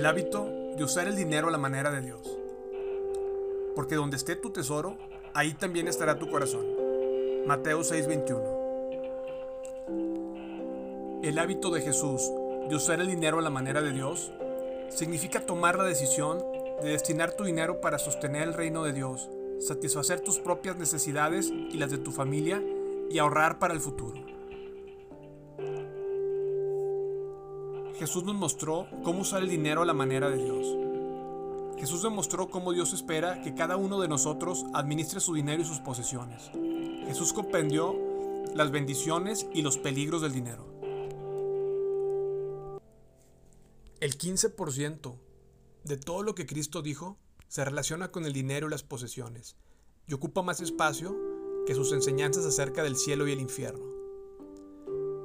[0.00, 2.38] El hábito de usar el dinero a la manera de Dios.
[3.74, 4.96] Porque donde esté tu tesoro,
[5.34, 6.64] ahí también estará tu corazón.
[7.46, 8.40] Mateo 6:21.
[11.22, 12.32] El hábito de Jesús
[12.70, 14.32] de usar el dinero a la manera de Dios
[14.88, 16.42] significa tomar la decisión
[16.82, 21.76] de destinar tu dinero para sostener el reino de Dios, satisfacer tus propias necesidades y
[21.76, 22.62] las de tu familia
[23.10, 24.29] y ahorrar para el futuro.
[28.00, 30.66] Jesús nos mostró cómo usar el dinero a la manera de Dios.
[31.78, 35.80] Jesús demostró cómo Dios espera que cada uno de nosotros administre su dinero y sus
[35.80, 36.50] posesiones.
[37.04, 37.94] Jesús comprendió
[38.54, 40.64] las bendiciones y los peligros del dinero.
[44.00, 45.18] El 15%
[45.84, 49.56] de todo lo que Cristo dijo se relaciona con el dinero y las posesiones
[50.06, 51.14] y ocupa más espacio
[51.66, 53.84] que sus enseñanzas acerca del cielo y el infierno.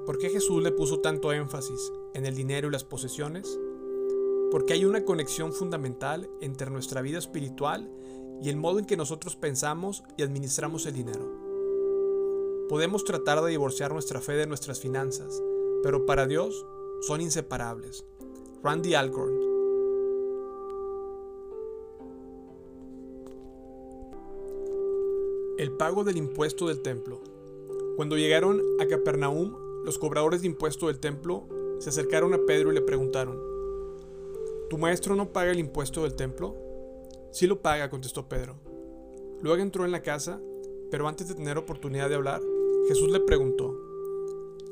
[0.06, 1.80] ¿Por qué Jesús le puso tanto énfasis
[2.16, 3.60] en el dinero y las posesiones?
[4.50, 7.92] Porque hay una conexión fundamental entre nuestra vida espiritual
[8.42, 11.30] y el modo en que nosotros pensamos y administramos el dinero.
[12.70, 15.44] Podemos tratar de divorciar nuestra fe de nuestras finanzas,
[15.84, 16.66] pero para Dios
[17.02, 18.06] son inseparables.
[18.64, 19.56] Randy Alcorn.
[25.58, 27.22] El pago del impuesto del templo.
[27.96, 29.56] Cuando llegaron a Capernaum,
[29.86, 31.48] los cobradores de impuesto del templo
[31.80, 33.56] se acercaron a Pedro y le preguntaron,
[34.70, 36.56] ¿Tu maestro no paga el impuesto del templo?
[37.32, 38.56] Sí lo paga, contestó Pedro.
[39.42, 40.42] Luego entró en la casa,
[40.90, 42.42] pero antes de tener oportunidad de hablar,
[42.88, 43.80] Jesús le preguntó,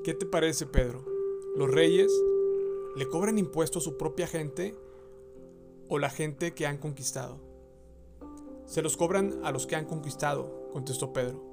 [0.03, 1.05] ¿qué te parece, Pedro?
[1.55, 2.11] ¿Los reyes
[2.95, 4.75] le cobran impuesto a su propia gente
[5.89, 7.37] o la gente que han conquistado?
[8.65, 11.43] Se los cobran a los que han conquistado, contestó Pedro.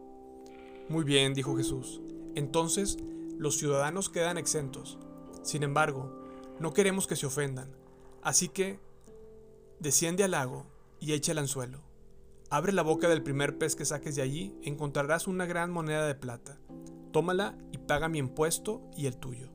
[0.89, 2.01] Muy bien, dijo Jesús.
[2.35, 2.97] Entonces
[3.37, 4.98] los ciudadanos quedan exentos.
[5.42, 6.11] Sin embargo,
[6.58, 7.70] no queremos que se ofendan,
[8.23, 8.78] así que
[9.78, 10.67] desciende al lago
[11.01, 11.83] y echa el anzuelo.
[12.51, 16.14] Abre la boca del primer pez que saques de allí, encontrarás una gran moneda de
[16.14, 16.58] plata.
[17.12, 19.48] Tómala y paga mi impuesto y el tuyo.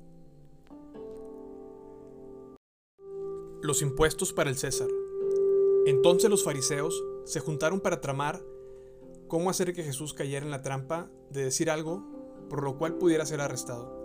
[3.62, 4.88] Los impuestos para el César.
[5.86, 8.42] Entonces los fariseos se juntaron para tramar
[9.28, 12.04] cómo hacer que Jesús cayera en la trampa de decir algo
[12.50, 14.05] por lo cual pudiera ser arrestado.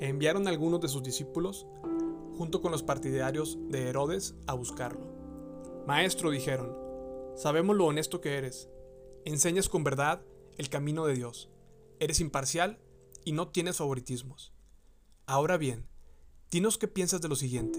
[0.00, 1.66] Enviaron a algunos de sus discípulos,
[2.36, 5.06] junto con los partidarios de Herodes, a buscarlo.
[5.86, 6.76] Maestro, dijeron,
[7.36, 8.68] sabemos lo honesto que eres.
[9.24, 10.22] Enseñas con verdad
[10.56, 11.50] el camino de Dios.
[12.00, 12.78] Eres imparcial
[13.24, 14.52] y no tienes favoritismos.
[15.26, 15.86] Ahora bien,
[16.50, 17.78] dinos qué piensas de lo siguiente.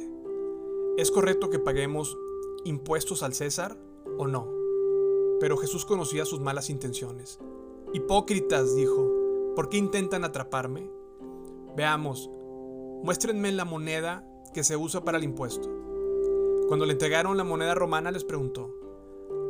[0.97, 2.17] ¿Es correcto que paguemos
[2.63, 3.77] impuestos al César
[4.17, 4.49] o no?
[5.39, 7.39] Pero Jesús conocía sus malas intenciones.
[7.93, 9.11] Hipócritas, dijo,
[9.55, 10.89] ¿Por qué intentan atraparme?
[11.75, 12.29] Veamos,
[13.03, 15.69] muéstrenme la moneda que se usa para el impuesto.
[16.67, 18.73] Cuando le entregaron la moneda romana les preguntó,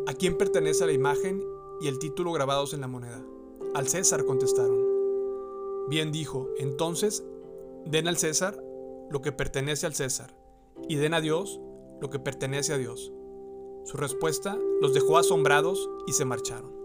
[0.08, 1.44] ¿a quién pertenece la imagen
[1.82, 3.24] y el título grabados en la moneda?
[3.76, 4.84] Al César contestaron.
[5.88, 7.24] Bien dijo, entonces
[7.86, 8.60] den al César
[9.12, 10.36] lo que pertenece al César
[10.90, 11.62] y den a Dios
[12.02, 13.14] lo que pertenece a Dios.
[13.84, 16.85] Su respuesta los dejó asombrados y se marcharon.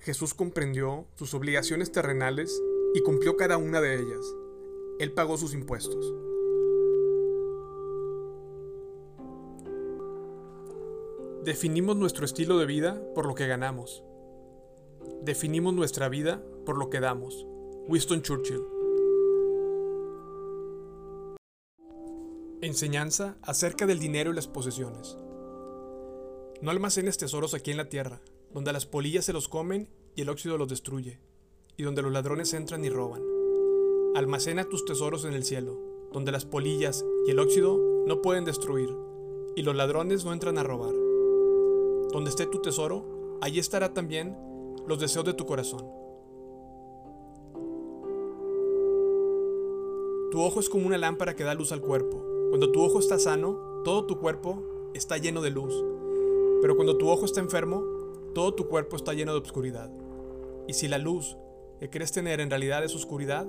[0.00, 2.62] Jesús comprendió sus obligaciones terrenales
[2.94, 4.34] y cumplió cada una de ellas.
[4.98, 6.14] Él pagó sus impuestos.
[11.44, 14.02] Definimos nuestro estilo de vida por lo que ganamos.
[15.22, 17.46] Definimos nuestra vida por lo que damos.
[17.86, 18.62] Winston Churchill.
[22.62, 25.16] Enseñanza acerca del dinero y las posesiones.
[26.62, 28.20] No almacenes tesoros aquí en la tierra,
[28.52, 31.20] donde las polillas se los comen y el óxido los destruye,
[31.76, 33.22] y donde los ladrones entran y roban.
[34.14, 35.78] Almacena tus tesoros en el cielo,
[36.12, 38.94] donde las polillas y el óxido no pueden destruir,
[39.54, 40.94] y los ladrones no entran a robar.
[42.12, 44.36] Donde esté tu tesoro, allí estará también
[44.86, 45.86] los deseos de tu corazón.
[50.30, 52.24] Tu ojo es como una lámpara que da luz al cuerpo.
[52.50, 54.62] Cuando tu ojo está sano, todo tu cuerpo
[54.94, 55.74] está lleno de luz.
[56.62, 57.84] Pero cuando tu ojo está enfermo,
[58.34, 59.90] todo tu cuerpo está lleno de obscuridad.
[60.66, 61.36] Y si la luz
[61.78, 63.46] que crees tener en realidad es oscuridad,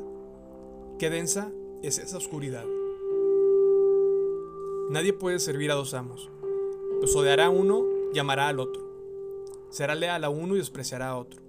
[0.97, 1.51] qué densa
[1.83, 2.65] es esa oscuridad.
[4.89, 6.29] Nadie puede servir a dos amos,
[6.99, 8.81] pues odiará a uno y amará al otro.
[9.69, 11.41] Será leal a uno y despreciará a otro.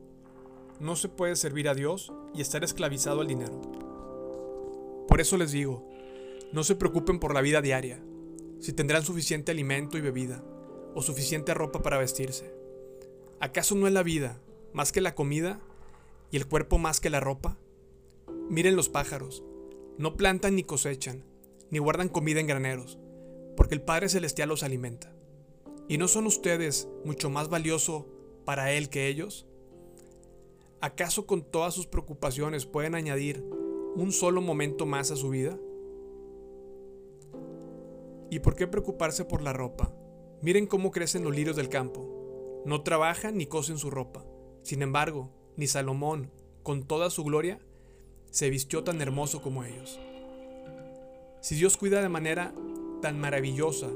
[0.78, 3.60] No se puede servir a Dios y estar esclavizado al dinero.
[5.08, 5.88] Por eso les digo,
[6.52, 8.00] no se preocupen por la vida diaria,
[8.60, 10.42] si tendrán suficiente alimento y bebida,
[10.94, 12.61] o suficiente ropa para vestirse.
[13.42, 14.40] ¿Acaso no es la vida
[14.72, 15.58] más que la comida
[16.30, 17.58] y el cuerpo más que la ropa?
[18.48, 19.42] Miren los pájaros,
[19.98, 21.24] no plantan ni cosechan,
[21.68, 23.00] ni guardan comida en graneros,
[23.56, 25.12] porque el Padre Celestial los alimenta.
[25.88, 28.06] ¿Y no son ustedes mucho más valioso
[28.44, 29.44] para Él que ellos?
[30.80, 33.44] ¿Acaso con todas sus preocupaciones pueden añadir
[33.96, 35.58] un solo momento más a su vida?
[38.30, 39.92] ¿Y por qué preocuparse por la ropa?
[40.42, 42.21] Miren cómo crecen los lirios del campo.
[42.64, 44.24] No trabajan ni cosen su ropa.
[44.62, 46.30] Sin embargo, ni Salomón,
[46.62, 47.58] con toda su gloria,
[48.30, 49.98] se vistió tan hermoso como ellos.
[51.40, 52.54] Si Dios cuida de manera
[53.00, 53.88] tan maravillosa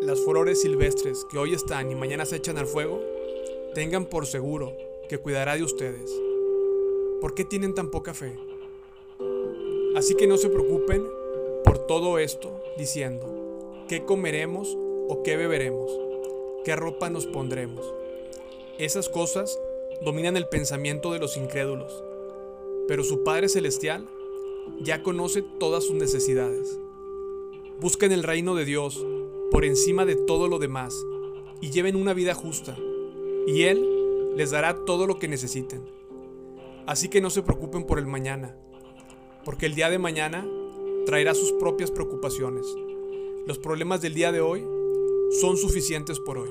[0.00, 3.00] las flores silvestres que hoy están y mañana se echan al fuego,
[3.74, 4.72] tengan por seguro
[5.08, 6.10] que cuidará de ustedes.
[7.20, 8.38] ¿Por qué tienen tan poca fe?
[9.96, 11.04] Así que no se preocupen
[11.64, 13.36] por todo esto diciendo,
[13.88, 14.76] ¿Qué comeremos
[15.08, 16.05] o qué beberemos?
[16.66, 17.94] ¿Qué ropa nos pondremos?
[18.76, 19.56] Esas cosas
[20.04, 22.02] dominan el pensamiento de los incrédulos,
[22.88, 24.04] pero su Padre Celestial
[24.80, 26.80] ya conoce todas sus necesidades.
[27.80, 29.06] Busquen el reino de Dios
[29.52, 30.92] por encima de todo lo demás
[31.60, 32.76] y lleven una vida justa,
[33.46, 35.84] y Él les dará todo lo que necesiten.
[36.84, 38.56] Así que no se preocupen por el mañana,
[39.44, 40.44] porque el día de mañana
[41.04, 42.66] traerá sus propias preocupaciones.
[43.46, 44.66] Los problemas del día de hoy
[45.30, 46.50] son suficientes por hoy.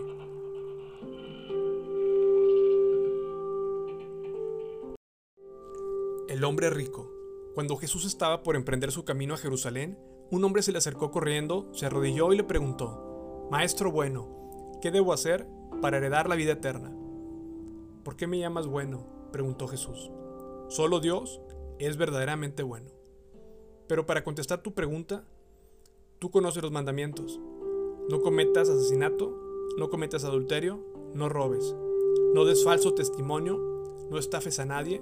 [6.28, 7.12] El hombre rico.
[7.54, 9.98] Cuando Jesús estaba por emprender su camino a Jerusalén,
[10.30, 15.14] un hombre se le acercó corriendo, se arrodilló y le preguntó, Maestro bueno, ¿qué debo
[15.14, 15.48] hacer
[15.82, 16.94] para heredar la vida eterna?
[18.04, 19.08] ¿Por qué me llamas bueno?
[19.32, 20.12] preguntó Jesús.
[20.68, 21.42] Solo Dios
[21.80, 22.92] es verdaderamente bueno.
[23.88, 25.26] Pero para contestar tu pregunta,
[26.20, 27.40] Tú conoces los mandamientos.
[28.08, 29.34] No cometas asesinato,
[29.78, 30.80] no cometas adulterio,
[31.16, 31.76] no robes,
[32.36, 33.58] no des falso testimonio,
[34.12, 35.02] no estafes a nadie,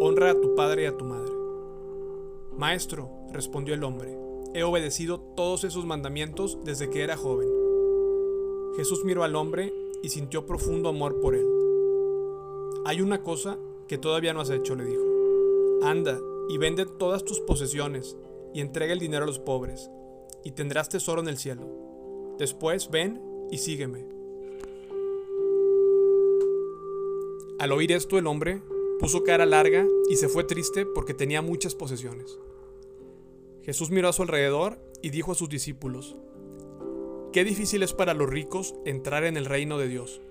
[0.00, 1.32] honra a tu padre y a tu madre.
[2.56, 4.16] Maestro, respondió el hombre,
[4.54, 7.48] he obedecido todos esos mandamientos desde que era joven.
[8.76, 11.46] Jesús miró al hombre y sintió profundo amor por él.
[12.86, 13.58] Hay una cosa
[13.88, 15.02] que todavía no has hecho, le dijo.
[15.82, 16.18] Anda
[16.48, 18.16] y vende todas tus posesiones
[18.54, 19.90] y entrega el dinero a los pobres
[20.44, 21.89] y tendrás tesoro en el cielo.
[22.40, 23.20] Después ven
[23.50, 24.06] y sígueme.
[27.58, 28.62] Al oír esto el hombre
[28.98, 32.38] puso cara larga y se fue triste porque tenía muchas posesiones.
[33.62, 36.16] Jesús miró a su alrededor y dijo a sus discípulos,
[37.34, 40.22] Qué difícil es para los ricos entrar en el reino de Dios.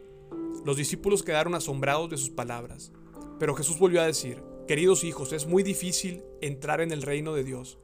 [0.66, 2.92] Los discípulos quedaron asombrados de sus palabras,
[3.38, 7.44] pero Jesús volvió a decir, Queridos hijos, es muy difícil entrar en el reino de
[7.44, 7.78] Dios.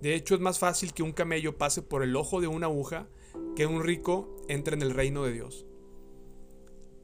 [0.00, 3.06] De hecho, es más fácil que un camello pase por el ojo de una aguja
[3.56, 5.66] que un rico entre en el reino de Dios.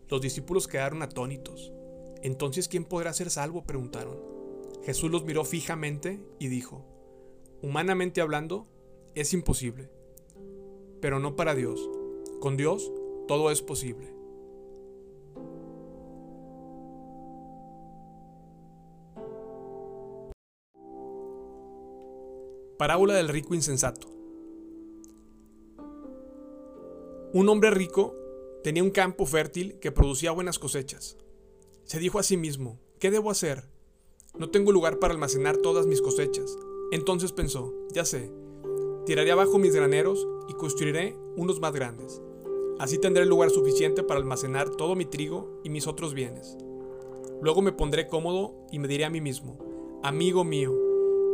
[0.08, 1.72] Los discípulos quedaron atónitos.
[2.22, 3.64] Entonces, ¿quién podrá ser salvo?
[3.64, 4.18] preguntaron.
[4.84, 6.84] Jesús los miró fijamente y dijo,
[7.62, 8.68] Humanamente hablando,
[9.14, 9.90] es imposible,
[11.00, 11.80] pero no para Dios.
[12.40, 12.92] Con Dios
[13.26, 14.14] todo es posible.
[22.78, 24.15] Parábola del rico insensato.
[27.36, 28.14] Un hombre rico
[28.64, 31.18] tenía un campo fértil que producía buenas cosechas.
[31.84, 33.68] Se dijo a sí mismo, ¿qué debo hacer?
[34.38, 36.56] No tengo lugar para almacenar todas mis cosechas.
[36.92, 38.32] Entonces pensó, ya sé,
[39.04, 42.22] tiraré abajo mis graneros y construiré unos más grandes.
[42.78, 46.56] Así tendré lugar suficiente para almacenar todo mi trigo y mis otros bienes.
[47.42, 49.58] Luego me pondré cómodo y me diré a mí mismo,
[50.02, 50.74] amigo mío,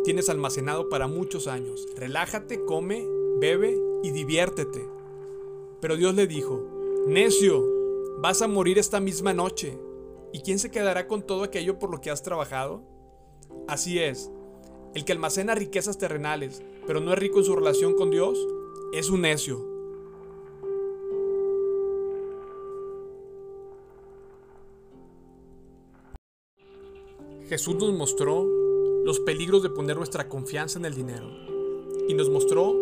[0.02, 1.86] tienes almacenado para muchos años.
[1.94, 3.06] Relájate, come,
[3.38, 4.91] bebe y diviértete.
[5.82, 6.64] Pero Dios le dijo,
[7.08, 7.68] necio,
[8.20, 9.76] vas a morir esta misma noche.
[10.32, 12.84] ¿Y quién se quedará con todo aquello por lo que has trabajado?
[13.66, 14.30] Así es,
[14.94, 18.38] el que almacena riquezas terrenales, pero no es rico en su relación con Dios,
[18.92, 19.60] es un necio.
[27.48, 28.46] Jesús nos mostró
[29.04, 31.26] los peligros de poner nuestra confianza en el dinero
[32.08, 32.72] y nos mostró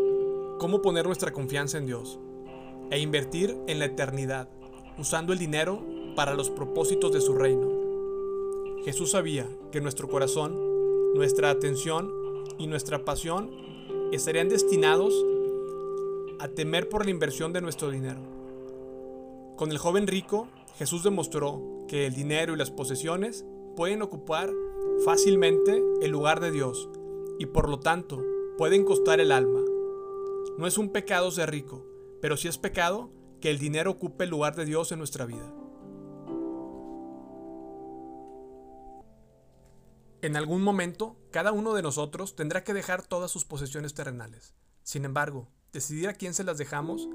[0.58, 2.20] cómo poner nuestra confianza en Dios
[2.90, 4.48] e invertir en la eternidad,
[4.98, 5.84] usando el dinero
[6.16, 7.68] para los propósitos de su reino.
[8.84, 12.12] Jesús sabía que nuestro corazón, nuestra atención
[12.58, 13.50] y nuestra pasión
[14.12, 15.14] estarían destinados
[16.38, 18.20] a temer por la inversión de nuestro dinero.
[19.56, 23.44] Con el joven rico, Jesús demostró que el dinero y las posesiones
[23.76, 24.50] pueden ocupar
[25.04, 26.88] fácilmente el lugar de Dios
[27.38, 28.24] y por lo tanto
[28.56, 29.60] pueden costar el alma.
[30.56, 31.84] No es un pecado ser rico,
[32.20, 33.10] pero sí es pecado
[33.40, 35.52] que el dinero ocupe el lugar de Dios en nuestra vida.
[40.22, 44.54] En algún momento, cada uno de nosotros tendrá que dejar todas sus posesiones terrenales.
[44.82, 47.08] Sin embargo, decidir a quién se las dejamos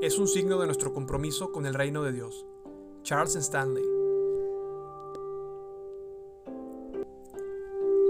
[0.00, 2.46] es un signo de nuestro compromiso con el reino de Dios.
[3.02, 3.84] Charles Stanley.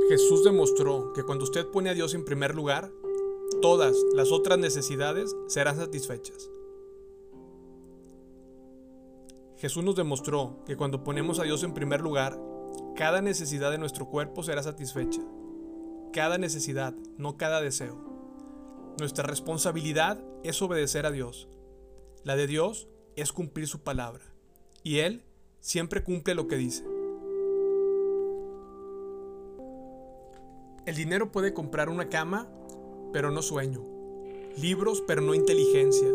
[0.09, 2.93] Jesús demostró que cuando usted pone a Dios en primer lugar,
[3.61, 6.51] todas las otras necesidades serán satisfechas.
[9.57, 12.39] Jesús nos demostró que cuando ponemos a Dios en primer lugar,
[12.97, 15.23] cada necesidad de nuestro cuerpo será satisfecha.
[16.13, 17.99] Cada necesidad, no cada deseo.
[18.99, 21.49] Nuestra responsabilidad es obedecer a Dios.
[22.23, 24.23] La de Dios es cumplir su palabra.
[24.83, 25.25] Y Él
[25.61, 26.85] siempre cumple lo que dice.
[30.87, 32.47] El dinero puede comprar una cama,
[33.15, 33.81] pero no sueño.
[34.57, 36.09] Libros, pero no inteligencia.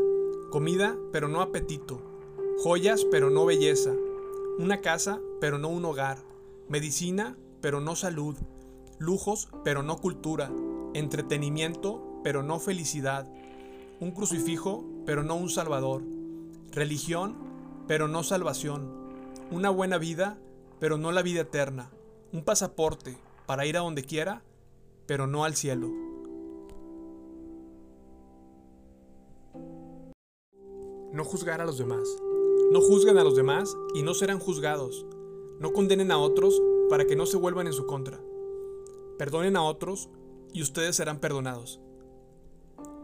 [0.52, 2.02] Comida, pero no apetito.
[2.62, 3.94] Joyas, pero no belleza.
[4.58, 6.18] Una casa, pero no un hogar.
[6.68, 8.36] Medicina, pero no salud.
[8.98, 10.52] Lujos, pero no cultura.
[10.94, 13.32] Entretenimiento, pero no felicidad.
[14.02, 16.04] Un crucifijo, pero no un salvador.
[16.70, 17.38] Religión,
[17.88, 18.92] pero no salvación.
[19.52, 20.38] Una buena vida,
[20.82, 21.92] pero no la vida eterna.
[22.34, 24.44] Un pasaporte para ir a donde quiera,
[25.06, 26.09] pero no al cielo.
[31.12, 32.08] No juzgar a los demás.
[32.72, 35.08] No juzguen a los demás y no serán juzgados.
[35.60, 38.20] No condenen a otros para que no se vuelvan en su contra.
[39.18, 40.10] Perdonen a otros
[40.54, 41.80] y ustedes serán perdonados.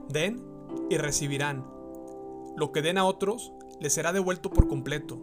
[0.07, 0.43] Den
[0.89, 1.65] y recibirán.
[2.55, 5.19] Lo que den a otros les será devuelto por completo,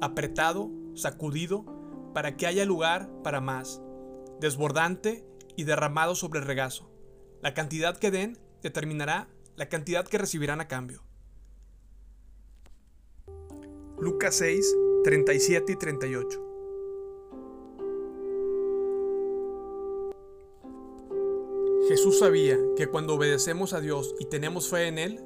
[0.00, 1.64] apretado, sacudido,
[2.12, 3.82] para que haya lugar para más,
[4.40, 5.26] desbordante
[5.56, 6.90] y derramado sobre el regazo.
[7.42, 11.05] La cantidad que den determinará la cantidad que recibirán a cambio.
[13.98, 16.42] Lucas 6, 37 y 38.
[21.88, 25.24] Jesús sabía que cuando obedecemos a Dios y tenemos fe en Él,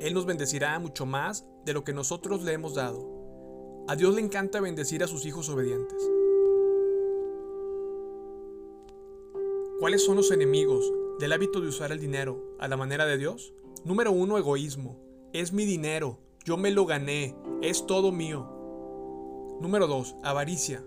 [0.00, 3.84] Él nos bendecirá mucho más de lo que nosotros le hemos dado.
[3.88, 5.98] A Dios le encanta bendecir a sus hijos obedientes.
[9.80, 13.52] ¿Cuáles son los enemigos del hábito de usar el dinero a la manera de Dios?
[13.84, 14.98] Número uno, egoísmo.
[15.34, 18.48] Es mi dinero, yo me lo gané, es todo mío.
[19.60, 20.84] Número dos, avaricia.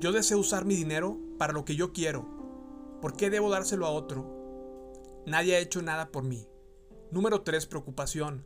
[0.00, 2.26] Yo deseo usar mi dinero para lo que yo quiero.
[3.00, 4.26] ¿Por qué debo dárselo a otro?
[5.26, 6.46] Nadie ha hecho nada por mí.
[7.10, 8.44] Número tres, preocupación.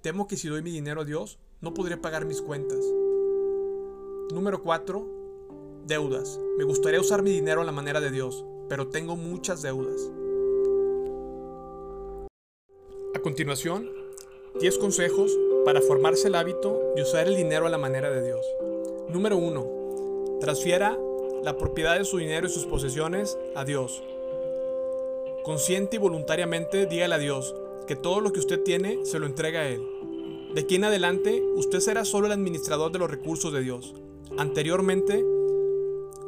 [0.00, 2.84] Temo que si doy mi dinero a Dios, no podré pagar mis cuentas.
[4.32, 5.08] Número cuatro,
[5.86, 6.38] deudas.
[6.56, 10.10] Me gustaría usar mi dinero a la manera de Dios, pero tengo muchas deudas.
[13.14, 13.88] A continuación,
[14.60, 18.44] 10 consejos para formarse el hábito de usar el dinero a la manera de Dios.
[19.08, 20.38] Número 1.
[20.40, 20.98] Transfiera
[21.42, 24.02] la propiedad de su dinero y sus posesiones a Dios.
[25.42, 27.54] Consciente y voluntariamente dígale a Dios
[27.86, 29.82] que todo lo que usted tiene se lo entrega a Él.
[30.54, 33.94] De aquí en adelante, usted será solo el administrador de los recursos de Dios,
[34.36, 35.24] anteriormente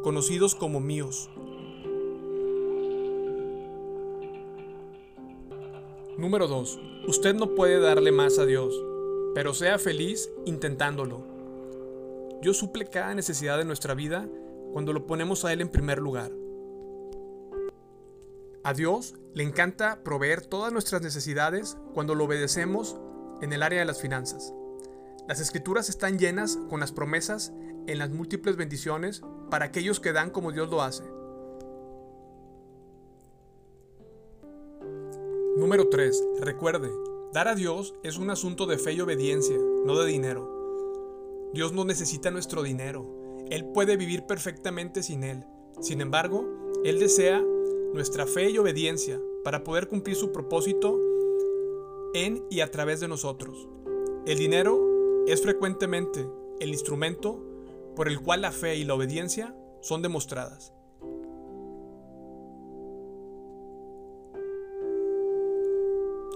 [0.02, 1.30] conocidos como míos.
[6.16, 6.80] Número 2.
[7.08, 8.72] Usted no puede darle más a Dios,
[9.34, 11.26] pero sea feliz intentándolo.
[12.40, 14.28] Dios suple cada necesidad de nuestra vida
[14.72, 16.30] cuando lo ponemos a Él en primer lugar.
[18.62, 22.96] A Dios le encanta proveer todas nuestras necesidades cuando lo obedecemos
[23.40, 24.54] en el área de las finanzas.
[25.26, 27.52] Las escrituras están llenas con las promesas
[27.88, 31.02] en las múltiples bendiciones para aquellos que dan como Dios lo hace.
[35.56, 36.30] Número 3.
[36.40, 36.90] Recuerde,
[37.32, 40.50] dar a Dios es un asunto de fe y obediencia, no de dinero.
[41.52, 43.06] Dios no necesita nuestro dinero.
[43.50, 45.44] Él puede vivir perfectamente sin Él.
[45.80, 46.44] Sin embargo,
[46.84, 47.40] Él desea
[47.92, 51.00] nuestra fe y obediencia para poder cumplir su propósito
[52.14, 53.68] en y a través de nosotros.
[54.26, 56.26] El dinero es frecuentemente
[56.58, 57.40] el instrumento
[57.94, 60.72] por el cual la fe y la obediencia son demostradas.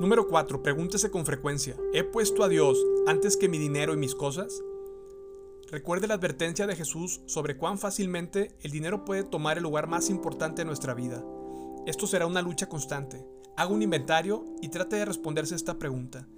[0.01, 0.63] Número 4.
[0.63, 2.79] Pregúntese con frecuencia, ¿he puesto a Dios
[3.09, 4.63] antes que mi dinero y mis cosas?
[5.73, 10.09] Recuerde la advertencia de Jesús sobre cuán fácilmente el dinero puede tomar el lugar más
[10.09, 11.25] importante de nuestra vida.
[11.85, 13.27] Esto será una lucha constante.
[13.57, 16.29] Haga un inventario y trate de responderse esta pregunta.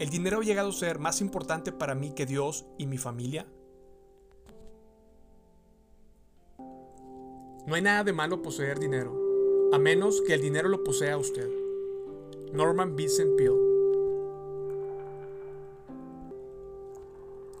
[0.00, 3.46] ¿El dinero ha llegado a ser más importante para mí que Dios y mi familia?
[6.58, 9.16] No hay nada de malo poseer dinero,
[9.72, 11.63] a menos que el dinero lo posea usted.
[12.54, 13.58] Norman Vincent Peale.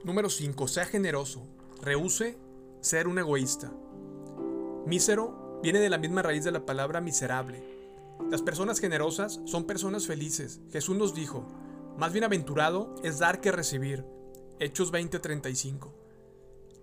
[0.04, 0.68] Número 5.
[0.68, 1.42] Sea generoso.
[1.82, 2.38] Rehúse
[2.80, 3.72] ser un egoísta.
[4.86, 7.64] Mísero viene de la misma raíz de la palabra miserable.
[8.30, 10.60] Las personas generosas son personas felices.
[10.70, 11.44] Jesús nos dijo,
[11.98, 14.04] más bienaventurado es dar que recibir.
[14.60, 15.92] Hechos 20:35.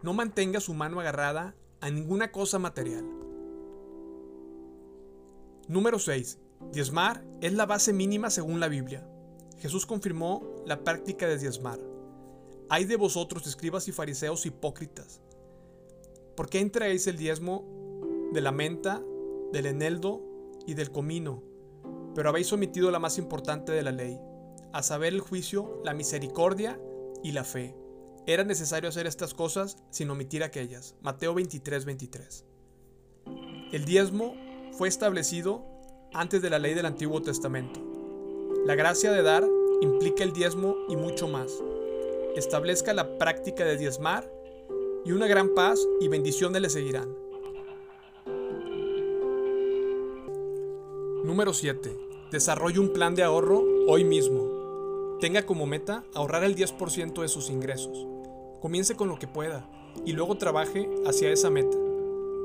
[0.02, 3.06] No mantenga su mano agarrada a ninguna cosa material.
[5.70, 6.40] Número 6.
[6.72, 9.06] Diezmar es la base mínima según la Biblia.
[9.60, 11.80] Jesús confirmó la práctica de diezmar.
[12.70, 15.22] Hay de vosotros, escribas y fariseos hipócritas.
[16.36, 17.66] ¿Por qué entregáis el diezmo
[18.34, 19.02] de la menta,
[19.52, 20.22] del eneldo
[20.66, 21.44] y del comino?
[22.16, 24.20] Pero habéis omitido la más importante de la ley,
[24.72, 26.80] a saber el juicio, la misericordia
[27.24, 27.76] y la fe.
[28.26, 30.96] Era necesario hacer estas cosas sin omitir aquellas.
[31.02, 32.46] Mateo 23, 23.
[33.72, 34.36] El diezmo
[34.72, 35.66] fue establecido
[36.14, 37.80] antes de la ley del Antiguo Testamento.
[38.66, 39.48] La gracia de dar
[39.82, 41.52] implica el diezmo y mucho más.
[42.36, 44.32] Establezca la práctica de diezmar
[45.06, 47.16] y una gran paz y bendiciones le seguirán.
[51.24, 51.98] Número 7.
[52.32, 55.18] Desarrolle un plan de ahorro hoy mismo.
[55.20, 58.08] Tenga como meta ahorrar el 10% de sus ingresos.
[58.60, 59.68] Comience con lo que pueda
[60.06, 61.78] y luego trabaje hacia esa meta.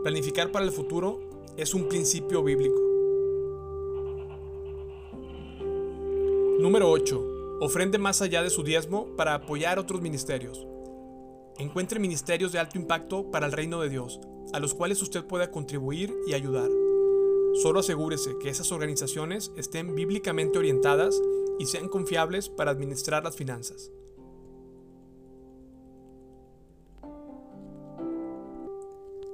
[0.03, 1.21] Planificar para el futuro
[1.57, 2.86] es un principio bíblico.
[6.59, 7.59] Número 8.
[7.61, 10.67] Ofrende más allá de su diezmo para apoyar otros ministerios.
[11.59, 14.21] Encuentre ministerios de alto impacto para el reino de Dios,
[14.55, 16.71] a los cuales usted pueda contribuir y ayudar.
[17.61, 21.21] Solo asegúrese que esas organizaciones estén bíblicamente orientadas
[21.59, 23.93] y sean confiables para administrar las finanzas.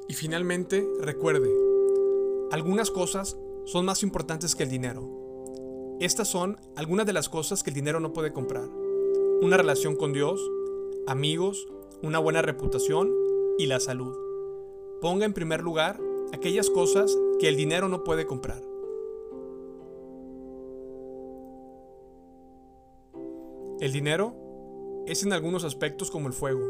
[0.09, 1.51] Y finalmente, recuerde,
[2.51, 5.22] algunas cosas son más importantes que el dinero.
[6.01, 8.69] Estas son algunas de las cosas que el dinero no puede comprar.
[9.41, 10.41] Una relación con Dios,
[11.07, 11.69] amigos,
[12.03, 13.15] una buena reputación
[13.59, 14.17] y la salud.
[15.01, 16.01] Ponga en primer lugar
[16.33, 18.63] aquellas cosas que el dinero no puede comprar.
[23.81, 24.35] El dinero
[25.07, 26.63] es en algunos aspectos como el fuego,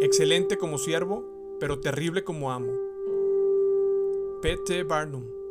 [0.00, 1.24] excelente como siervo,
[1.58, 2.72] pero terrible como amo.
[4.42, 4.84] P.T.
[4.84, 5.43] Barnum